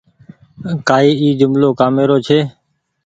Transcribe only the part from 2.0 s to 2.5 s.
رو ڇي۔